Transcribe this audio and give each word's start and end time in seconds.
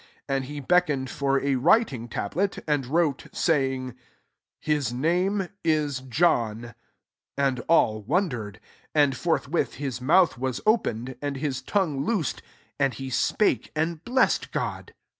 6$ 0.23 0.23
And 0.35 0.45
he 0.45 0.59
beckon^ 0.59 1.07
for 1.07 1.39
a 1.43 1.57
writing*tablety 1.57 2.63
and 2.67 2.85
wrois 2.87 3.13
oayingy 3.33 3.93
^^Ms 4.65 4.91
mane 4.91 5.49
is 5.63 5.99
John. 5.99 6.73
J^ 7.37 7.61
aU 7.69 7.99
wondered. 8.07 8.59
64 8.95 9.01
And 9.03 9.13
fbrthwiti 9.13 9.73
his 9.75 10.01
mouth 10.01 10.39
woe 10.39 10.53
openedy 10.53 11.19
tmd 11.19 11.41
hi 11.41 11.71
tongue 11.71 12.03
loosed, 12.03 12.41
and 12.79 12.95
he 12.95 13.11
spake 13.11 13.71
y 13.75 13.81
am 13.83 14.01
blessed 14.03 14.51
God. 14.51 14.95